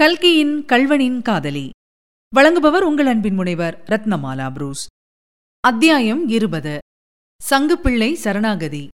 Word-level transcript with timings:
கல்கியின் 0.00 0.64
கல்வனின் 0.64 1.22
காதலி. 1.22 1.70
வழங்குபவர் 2.36 2.80
உங்கள் 2.80 3.06
அன்பின் 3.06 3.34
முனைவர் 3.34 3.82
ரத்னமாலா 3.86 4.52
புரூஸ். 4.52 4.86
அத்தியாயம் 5.60 6.28
இருபது. 6.28 6.78
சங்குப்பிள்ளை 7.50 8.12
சரணாகதி. 8.12 8.88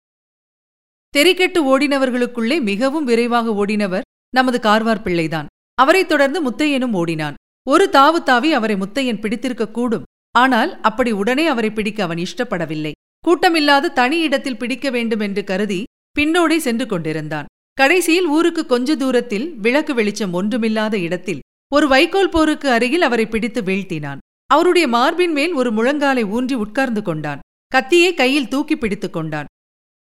தெரிக்கெட்டு 1.18 1.60
ஓடினவர்களுக்குள்ளே 1.64 2.62
மிகவும் 2.62 3.06
விரைவாக 3.06 3.66
ஓடினவர் 3.66 4.02
நமது 4.30 4.60
கார்வார் 4.60 5.02
பிள்ளைதான். 5.02 5.48
அவரைத் 5.74 6.08
தொடர்ந்து 6.08 6.52
முத்தையனும் 6.52 6.92
ஓடினான். 6.92 7.34
ஒரு 7.68 7.90
தாவு 7.92 8.24
தாவி 8.24 8.54
அவரை 8.54 8.76
முத்தையன் 8.76 9.20
பிடித்திருக்க 9.20 9.72
கூடும். 9.72 10.04
ஆனால் 10.32 10.82
அப்படி 10.82 11.12
உடனே 11.12 11.48
அவரை 11.48 11.72
பிடிக்க 11.72 12.04
அவன் 12.04 12.18
இஷ்டப்படவில்லை. 12.18 12.92
கூட்டமில்லாத 13.28 13.94
தனி 13.94 14.20
இடத்தில் 14.20 14.58
பிடிக்க 14.58 14.90
வேண்டும் 14.90 15.20
என்று 15.20 15.44
கருதி 15.44 15.84
பின்னோடே 16.20 16.58
சென்று 16.58 16.86
கொண்டிருந்தான். 16.86 17.46
கடைசியில் 17.80 18.28
ஊருக்கு 18.36 18.64
கொஞ்ச 18.66 18.96
தூரத்தில் 18.96 19.46
விளக்கு 19.66 19.94
வெளிச்சம் 19.94 20.34
ஒன்றுமில்லாத 20.34 20.96
இடத்தில் 20.98 21.44
ஒரு 21.72 21.86
வைக்கோல் 21.88 22.32
போருக்கு 22.34 22.68
அருகில் 22.70 23.06
அவரை 23.08 23.26
பிடித்து 23.26 23.62
வீழ்த்தினான். 23.62 24.22
அவருடைய 24.50 24.86
மார்பின் 24.88 25.34
மேல் 25.38 25.54
ஒரு 25.54 25.70
முழங்காலை 25.72 26.24
ஊன்றி 26.36 26.56
உட்கார்ந்து 26.64 27.02
கொண்டான். 27.02 27.44
கத்தியை 27.68 28.12
கையில் 28.14 28.48
தூக்கி 28.48 28.76
பிடித்துக் 28.78 29.14
கொண்டான். 29.14 29.50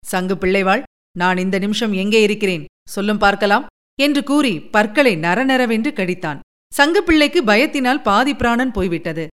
சங்கு 0.04 0.36
பிள்ளைவாள் 0.36 0.84
நான் 1.18 1.38
இந்த 1.38 1.58
நிமிஷம் 1.60 1.94
எங்கே 2.04 2.22
இருக்கிறேன்? 2.22 2.64
சொல்லும் 2.90 3.18
பார்க்கலாம் 3.18 3.66
என்று 4.00 4.24
கூறி 4.24 4.54
பற்களை 4.76 5.14
நரநரவென்று 5.16 5.92
கடித்தான். 6.00 6.40
சங்கு 6.72 7.02
பிள்ளைக்கு 7.04 7.42
பயத்தினால் 7.44 8.04
பாதி 8.08 8.34
பிராணன் 8.36 8.72
போய்விட்டது. 8.72 9.26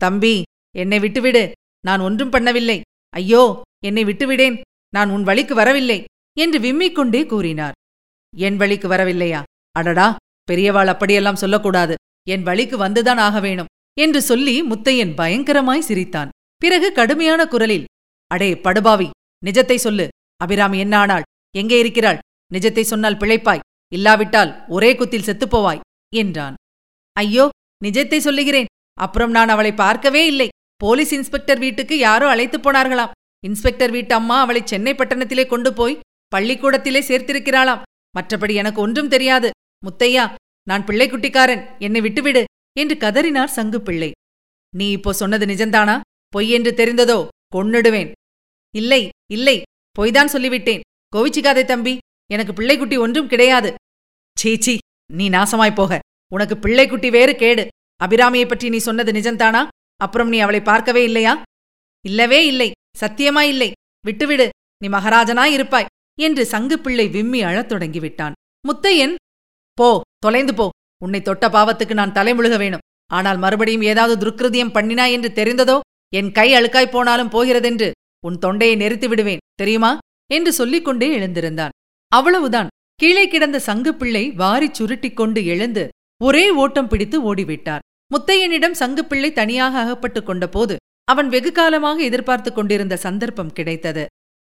தம்பி 0.00 0.34
என்னை 0.74 0.98
விட்டுவிடு. 0.98 1.44
நான் 1.84 2.00
ஒன்றும் 2.00 2.34
பண்ணவில்லை. 2.34 2.78
ஐயோ 3.14 3.44
என்னை 3.84 4.04
விட்டுவிடேன். 4.04 4.56
நான் 4.92 5.10
உன் 5.10 5.22
வழிக்கு 5.22 5.54
வரவில்லை. 5.54 5.98
என்று 6.36 6.58
விம்மிக் 6.58 6.96
கொண்டே 6.98 7.20
கூறினார். 7.26 7.76
என் 8.34 8.56
வழிக்கு 8.56 8.88
வரவில்லையா? 8.88 9.40
அடடா 9.76 10.08
பெரியவாள் 10.48 10.90
அப்படியெல்லாம் 10.92 11.40
சொல்லக்கூடாது. 11.42 11.94
என் 12.26 12.42
வழிக்கு 12.42 12.76
வந்துதான் 12.84 13.20
ஆக 13.26 13.36
வேணும் 13.40 13.70
என்று 13.96 14.20
சொல்லி 14.22 14.54
முத்தையன் 14.62 15.12
பயங்கரமாய் 15.20 15.86
சிரித்தான். 15.88 16.32
பிறகு 16.62 16.88
கடுமையான 16.92 17.40
குரலில் 17.46 17.88
அடே 18.30 18.50
படுபாவி 18.56 19.08
நிஜத்தை 19.42 19.76
சொல்லு. 19.76 20.06
அபிராமி 20.44 20.78
என்ன 20.78 20.94
ஆனாள்? 20.98 21.26
எங்கே 21.54 21.76
இருக்கிறாள்? 21.78 22.18
நிஜத்தை 22.54 22.82
சொன்னால் 22.82 23.20
பிழைப்பாய். 23.20 23.64
இல்லாவிட்டால் 23.92 24.50
ஒரே 24.68 24.90
குத்தில் 24.94 25.26
செத்துப்போவாய் 25.26 25.84
என்றான். 26.14 26.54
ஐயோ 27.16 27.44
நிஜத்தை 27.84 28.18
சொல்லுகிறேன். 28.18 28.70
அப்புறம் 28.98 29.30
நான் 29.30 29.52
அவளை 29.54 29.72
பார்க்கவே 29.72 30.22
இல்லை. 30.26 30.48
போலீஸ் 30.80 31.12
இன்ஸ்பெக்டர் 31.12 31.58
வீட்டுக்கு 31.58 31.94
யாரோ 31.98 32.26
அழைத்துப் 32.28 32.64
போனார்களாம். 32.66 33.14
இன்ஸ்பெக்டர் 33.44 33.90
வீட்டு 33.90 34.14
அம்மா 34.14 34.36
அவளை 34.40 34.62
சென்னை 34.64 34.92
பட்டணத்திலே 34.94 35.44
கொண்டு 35.46 35.70
போய் 35.72 36.00
பள்ளிக்கூடத்திலே 36.34 37.00
சேர்த்திருக்கிறாளாம். 37.00 37.82
மற்றபடி 38.18 38.54
எனக்கு 38.54 38.80
ஒன்றும் 38.80 39.08
தெரியாது. 39.08 39.50
முத்தையா 39.86 40.34
நான் 40.62 40.84
பிள்ளைக்குட்டிக்காரன். 40.84 41.78
என்னை 41.78 42.00
விட்டுவிடு 42.00 42.44
என்று 42.78 42.94
கதறினார் 42.94 43.54
சங்கு 43.56 43.80
பிள்ளை 43.80 44.12
நீ 44.76 44.90
இப்போ 44.90 45.12
சொன்னது 45.12 45.46
நிஜந்தானா 45.46 46.00
பொய் 46.28 46.50
என்று 46.50 46.72
தெரிந்ததோ? 46.72 47.28
கொன்னுடுவேன். 47.56 48.12
இல்லை 48.74 49.08
இல்லை 49.30 49.62
பொய்தான் 49.98 50.32
சொல்லிவிட்டேன். 50.32 50.80
கோவிச்சிக்காதே 51.16 51.64
தம்பி. 51.64 51.98
எனக்கு 52.30 52.52
பிள்ளைக்குட்டி 52.52 52.98
ஒன்றும் 52.98 53.28
கிடையாது. 53.28 53.74
சீச்சி 54.38 54.78
நீ 55.12 55.28
நாசமாய் 55.30 55.74
போக. 55.74 55.98
உனக்கு 56.32 56.54
பிள்ளைக்குட்டி 56.54 57.10
வேறு 57.10 57.36
கேடு. 57.36 57.68
அபிராமியை 58.04 58.48
பற்றி 58.48 58.68
நீ 58.68 58.78
சொன்னது 58.78 59.12
நிஜந்தானா 59.12 59.68
அப்புறம் 59.96 60.28
நீ 60.28 60.38
அவளை 60.38 60.60
பார்க்கவே 60.60 61.04
இல்லையா? 61.04 61.42
இல்லவே 62.04 62.46
இல்லை. 62.46 62.72
சத்தியமா 63.00 63.40
இல்லை. 63.40 63.72
விட்டுவிடு. 64.04 64.48
நீ 64.82 64.88
மகாராஜனாய் 64.88 65.52
இருப்பாய். 65.58 65.86
என்று 66.20 66.48
சங்குப்பிள்ளை 66.50 67.10
விம்மி 67.10 67.42
அழத் 67.42 67.72
தொடங்கிவிட்டான். 67.72 68.32
முத்தையன் 68.68 69.14
போ 69.72 70.00
தொலைந்து 70.18 70.54
போ. 70.54 70.68
உன்னை 71.04 71.22
தொட்ட 71.22 71.48
பாவத்துக்கு 71.48 71.94
நான் 71.94 72.12
தலைமுழுக 72.12 72.58
வேணும். 72.58 72.84
ஆனால் 73.12 73.38
மறுபடியும் 73.38 73.82
ஏதாவது 73.82 74.26
துருக்கிருதியம் 74.26 74.72
பண்ணினாய் 74.72 75.10
என்று 75.10 75.30
தெரிந்ததோ? 75.34 75.80
என் 76.14 76.32
கை 76.32 76.52
அழுக்காய்ப் 76.52 76.90
போனாலும் 76.90 77.28
போகிறதென்று 77.28 77.92
உன் 78.26 78.38
தொண்டையை 78.38 78.76
நெரித்து 78.76 79.08
விடுவேன் 79.08 79.38
தெரியுமா? 79.54 79.98
என்று 80.32 80.52
சொல்லிக் 80.52 80.84
கொண்டே 80.84 81.18
எழுந்திருந்தான். 81.18 81.68
அவ்வளவுதான். 82.08 82.68
கீழே 82.94 83.28
கிடந்த 83.28 83.60
சங்குப்பிள்ளை 83.66 84.34
வாரிச் 84.34 84.82
சுருட்டிக் 84.82 85.16
கொண்டு 85.16 85.46
எழுந்து 85.46 85.88
ஒரே 86.24 86.50
ஓட்டம் 86.50 86.88
பிடித்து 86.88 87.34
ஓடிவிட்டார். 87.34 87.78
முத்தையனிடம் 88.14 88.74
சங்குப்பிள்ளை 88.78 89.32
தனியாக 89.32 89.78
அகப்பட்டுக் 89.78 90.28
கொண்டபோது 90.28 90.76
அவன் 91.04 91.28
வெகு 91.28 91.52
காலமாக 91.52 92.02
எதிர்பார்த்துக் 92.02 92.54
கொண்டிருந்த 92.54 92.96
சந்தர்ப்பம் 92.96 93.52
கிடைத்தது. 93.52 94.06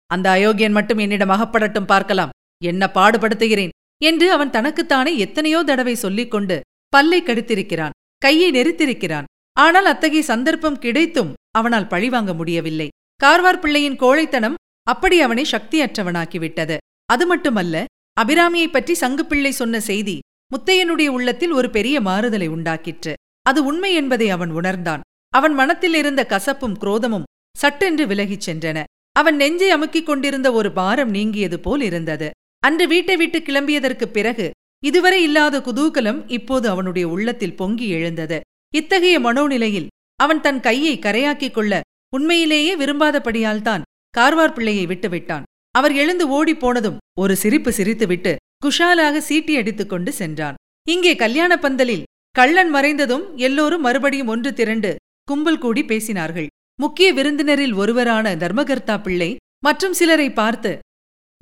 அந்த 0.09 0.31
அயோக்கியன் 0.31 0.73
மட்டும் 0.73 0.99
என்னிடம் 0.99 1.31
அகப்படட்டும் 1.31 1.87
பார்க்கலாம். 1.87 2.31
என்ன 2.65 2.91
பாடுபடுத்துகிறேன்? 2.95 3.69
என்று 4.03 4.33
அவன் 4.33 4.51
தனக்குத்தானே 4.51 5.19
எத்தனையோ 5.19 5.63
தடவை 5.63 5.95
சொல்லிக் 5.95 6.31
கொண்டு 6.31 6.61
பல்லை 6.89 7.23
கடித்திருக்கிறான் 7.23 7.91
கையை 8.19 8.51
நெரித்திருக்கிறான். 8.51 9.25
ஆனால் 9.53 9.85
அத்தகைய 9.85 10.23
சந்தர்ப்பம் 10.23 10.79
கிடைத்தும் 10.79 11.33
அவனால் 11.51 11.87
பழிவாங்க 11.87 12.35
முடியவில்லை. 12.35 12.89
கார்வார் 13.25 13.59
பிள்ளையின் 13.59 13.97
கோழைத்தனம் 13.97 14.55
அப்படி 14.83 15.21
அவனை 15.21 15.47
சக்தியற்றவனாக்கிவிட்டது. 15.51 16.77
அது 17.07 17.27
மட்டுமல்ல 17.27 17.85
அபிராமியைப் 18.21 18.73
பற்றி 18.73 18.95
சங்குப்பிள்ளை 19.01 19.49
சொன்ன 19.49 19.81
செய்தி 19.81 20.19
முத்தையனுடைய 20.51 21.09
உள்ளத்தில் 21.09 21.51
ஒரு 21.51 21.71
பெரிய 21.71 22.01
மாறுதலை 22.01 22.49
உண்டாக்கிற்று. 22.49 23.13
அது 23.43 23.65
உண்மை 23.65 23.95
என்பதை 23.95 24.31
அவன் 24.31 24.51
உணர்ந்தான். 24.51 25.01
அவன் 25.29 25.55
மனத்தில் 25.55 25.95
இருந்த 25.95 26.27
கசப்பும் 26.29 26.77
குரோதமும் 26.81 27.23
சட்டென்று 27.57 28.07
விலகிச் 28.07 28.51
சென்றன. 28.51 28.83
அவன் 29.19 29.37
நெஞ்சை 29.37 29.75
அமுக்கிக் 29.75 30.03
கொண்டிருந்த 30.03 30.53
ஒரு 30.53 30.73
பாரம் 30.73 31.11
நீங்கியது 31.11 31.61
போல் 31.61 31.81
இருந்தது. 31.81 32.31
அன்று 32.59 32.89
வீட்டை 32.89 33.17
விட்டு 33.17 33.39
கிளம்பியதற்குப் 33.39 34.12
பிறகு 34.12 34.51
இதுவரை 34.84 35.23
இல்லாத 35.23 35.59
குதூகலம் 35.59 36.25
இப்போது 36.27 36.69
அவனுடைய 36.69 37.09
உள்ளத்தில் 37.09 37.57
பொங்கி 37.57 37.89
எழுந்தது. 37.89 38.41
இத்தகைய 38.75 39.21
மனோநிலையில் 39.21 39.87
அவன் 40.17 40.41
தன் 40.41 40.61
கையை 40.61 40.99
கரையாக்கிக் 40.99 41.51
கொள்ள 41.51 41.81
உண்மையிலேயே 42.15 42.77
விரும்பாதபடியால்தான் 42.77 43.83
கார்வார் 44.19 44.53
பிள்ளையை 44.53 44.87
விட்டுவிட்டான். 44.87 45.43
அவர் 45.71 45.93
எழுந்து 45.93 46.28
ஓடிப் 46.28 46.61
போனதும் 46.61 46.99
ஒரு 47.19 47.37
சிரிப்பு 47.37 47.71
சிரித்துவிட்டு 47.71 48.37
குஷாலாக 48.65 49.23
சீட்டி 49.28 49.57
அடித்துக் 49.57 49.89
கொண்டு 49.89 50.12
சென்றான். 50.12 50.55
இங்கே 50.89 51.17
கல்யாண 51.17 51.59
பந்தலில் 51.59 52.05
கள்ளன் 52.31 52.75
மறைந்ததும் 52.75 53.34
எல்லோரும் 53.37 53.81
மறுபடியும் 53.81 54.27
ஒன்று 54.27 54.53
திரண்டு 54.53 54.97
கும்பல் 55.25 55.59
கூடி 55.59 55.84
பேசினார்கள். 55.84 56.47
முக்கிய 56.81 57.15
விருந்தினரில் 57.15 57.75
ஒருவரான 57.75 58.34
தர்மகர்த்தா 58.34 59.03
பிள்ளை 59.03 59.37
மற்றும் 59.65 59.93
சிலரை 59.93 60.33
பார்த்து 60.33 60.78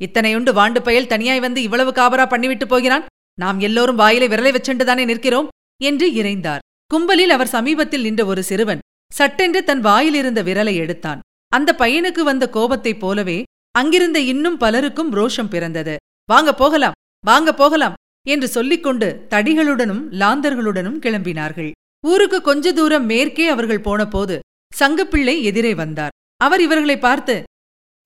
இத்தனையுண்டு 0.00 0.52
வாண்டு 0.58 0.80
பயல் 0.82 1.06
தனியாய் 1.06 1.40
வந்து 1.40 1.62
இவ்வளவு 1.62 1.90
காபரா 1.90 2.24
பண்ணிவிட்டு 2.32 2.64
போகிறான்? 2.64 3.04
நாம் 3.38 3.58
எல்லோரும் 3.60 3.96
வாயிலை 3.96 4.28
விரலை 4.28 4.52
வச்சுண்டுதானே 4.56 5.04
நிற்கிறோம்? 5.04 5.48
என்று 5.82 6.06
இறைந்தார். 6.12 6.58
கும்பலில் 6.86 7.30
அவர் 7.30 7.46
சமீபத்தில் 7.46 8.00
நின்ற 8.00 8.24
ஒரு 8.24 8.42
சிறுவன் 8.42 8.78
சட்டென்று 9.12 9.64
தன் 9.64 9.84
வாயிலிருந்த 9.84 10.40
விரலை 10.42 10.74
எடுத்தான். 10.74 11.20
அந்த 11.48 11.74
பையனுக்கு 11.78 12.20
வந்த 12.20 12.48
கோபத்தைப் 12.48 13.00
போலவே 13.00 13.42
அங்கிருந்த 13.70 14.18
இன்னும் 14.20 14.56
பலருக்கும் 14.56 15.12
ரோஷம் 15.12 15.50
பிறந்தது. 15.50 15.96
வாங்க 16.24 16.54
போகலாம் 16.54 16.98
வாங்க 17.26 17.54
போகலாம் 17.54 17.94
என்று 18.26 18.48
சொல்லிக்கொண்டு 18.48 19.26
தடிகளுடனும் 19.30 20.02
லாந்தர்களுடனும் 20.22 21.00
கிளம்பினார்கள். 21.04 21.70
ஊருக்கு 22.06 22.40
கொஞ்ச 22.42 22.72
தூரம் 22.72 23.06
மேற்கே 23.06 23.48
அவர்கள் 23.48 23.80
போனபோது 23.80 24.36
சங்குப்பிள்ளை 24.78 25.42
எதிரே 25.42 25.74
வந்தார். 25.74 26.14
அவர் 26.36 26.60
இவர்களை 26.60 26.96
பார்த்து 26.98 27.42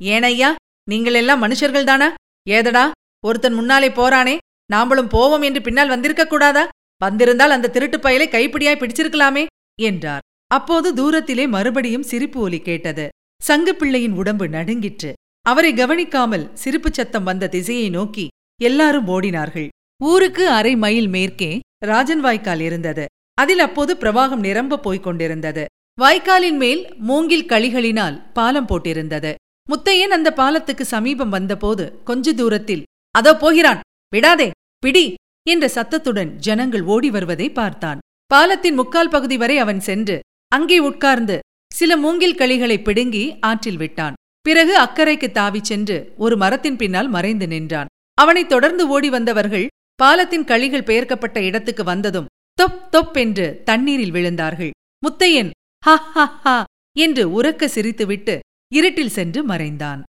ஏனையா 0.03 0.51
நீங்கள் 0.91 1.15
எல்லாம் 1.15 1.43
மனுஷர்கள்தானா? 1.43 2.09
ஏதடா 2.49 2.91
ஒருத்தன் 3.25 3.53
முன்னாலே 3.53 3.89
போறானே 3.89 4.37
நாம்பளும் 4.73 5.09
போவோம் 5.09 5.43
என்று 5.43 5.61
பின்னால் 5.61 5.89
வந்திருக்க 5.89 6.27
கூடாதா 6.27 6.69
வந்திருந்தால் 7.01 7.51
அந்த 7.51 7.71
திருட்டுப் 7.71 8.05
பயலை 8.07 8.27
கைப்பிடியாய் 8.27 8.81
பிடிச்சிருக்கலாமே 8.81 9.47
என்றார். 9.81 10.25
அப்போது 10.47 10.89
தூரத்திலே 10.95 11.49
மறுபடியும் 11.49 12.03
சிரிப்பு 12.03 12.41
ஒலி 12.41 12.59
கேட்டது. 12.59 13.09
சங்குப்பிள்ளையின் 13.49 14.13
உடம்பு 14.13 14.49
நடுங்கிற்று. 14.49 15.13
அவரை 15.47 15.73
கவனிக்காமல் 15.75 16.51
சிரிப்புச் 16.55 16.95
சத்தம் 16.95 17.25
வந்த 17.25 17.49
திசையை 17.49 17.91
நோக்கி 17.91 18.29
எல்லாரும் 18.61 19.09
ஓடினார்கள். 19.09 19.69
ஊருக்கு 20.03 20.49
அரை 20.49 20.77
மைல் 20.77 21.09
மேற்கே 21.09 21.61
ராஜன் 21.87 22.21
வாய்க்கால் 22.21 22.61
இருந்தது. 22.61 23.05
அதில் 23.35 23.59
அப்போது 23.59 23.95
பிரவாகம் 23.95 24.45
நிரம்ப 24.47 24.79
போய்க் 24.79 25.03
கொண்டிருந்தது. 25.03 25.65
வாய்க்காலின் 26.01 26.59
மேல் 26.63 26.83
மூங்கில் 27.09 27.49
களிகளினால் 27.53 28.15
பாலம் 28.33 28.69
போட்டிருந்தது. 28.69 29.33
முத்தையன் 29.69 30.15
அந்த 30.17 30.29
பாலத்துக்கு 30.33 30.85
சமீபம் 30.93 31.29
வந்தபோது 31.29 31.85
கொஞ்ச 32.05 32.33
தூரத்தில் 32.33 32.87
அதோ 33.15 33.33
போகிறான் 33.37 33.81
விடாதே 34.15 34.47
பிடி 34.79 35.05
என்ற 35.49 35.65
சத்தத்துடன் 35.69 36.31
ஜனங்கள் 36.47 36.85
ஓடி 36.95 37.11
வருவதை 37.11 37.49
பார்த்தான். 37.51 38.01
பாலத்தின் 38.27 38.75
முக்கால் 38.75 39.09
பகுதி 39.09 39.37
வரை 39.37 39.59
அவன் 39.59 39.83
சென்று 39.89 40.17
அங்கே 40.53 40.79
உட்கார்ந்து 40.89 41.37
சில 41.73 41.97
மூங்கில் 41.97 42.39
களிகளை 42.41 42.79
பிடுங்கி 42.83 43.25
ஆற்றில் 43.41 43.77
விட்டான். 43.77 44.17
பிறகு 44.47 44.75
அக்கறைக்கு 44.81 45.29
தாவிச் 45.39 45.69
சென்று 45.71 45.99
ஒரு 46.17 46.37
மரத்தின் 46.37 46.77
பின்னால் 46.77 47.09
மறைந்து 47.09 47.47
நின்றான். 47.47 47.91
அவனைத் 48.15 48.49
தொடர்ந்து 48.49 48.83
ஓடி 48.89 49.09
வந்தவர்கள் 49.11 49.67
பாலத்தின் 49.95 50.45
களிகள் 50.45 50.89
பெயர்க்கப்பட்ட 50.91 51.39
இடத்துக்கு 51.43 51.85
வந்ததும் 51.85 52.31
தொப் 52.59 52.83
தொப் 52.91 53.17
என்று 53.17 53.49
தண்ணீரில் 53.65 54.13
விழுந்தார்கள். 54.13 54.75
முத்தையன் 55.03 55.51
ஹா 55.85 55.97
ஹா 55.97 56.25
ஹா 56.25 56.65
என்று 56.99 57.43
உறக்க 57.43 57.69
சிரித்துவிட்டு 57.75 58.39
இருட்டில் 58.73 59.09
சென்று 59.09 59.45
மறைந்தான். 59.45 60.03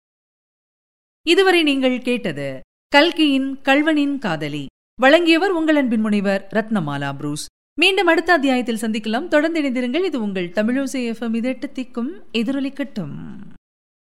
இதுவரை 1.28 1.64
நீங்கள் 1.64 2.02
கேட்டது 2.02 2.60
கல்கியின் 2.88 3.60
கல்வனின் 3.64 4.18
காதலி. 4.18 4.66
வழங்கியவர் 5.02 5.50
உங்கள் 5.50 5.76
அன்பின் 5.76 6.00
முனைவர் 6.00 6.48
ரத்னமாலா 6.54 7.16
புரூஸ். 7.16 7.46
மீண்டும் 7.80 8.08
அடுத்த 8.08 8.34
அத்தியாயத்தில் 8.34 8.82
சந்திக்கலாம். 8.82 9.28
தொடர்ந்து 9.28 9.62
இணைந்திருங்கள். 9.62 10.04
இது 10.04 10.22
உங்கள் 10.22 10.50
தமிழோசை 10.50 11.02
எஃப்எம் 11.12 11.38
இதெட்டு 11.42 11.70
திக்கும் 11.74 12.12
எதிரொலிக்கட்டும். 12.34 13.16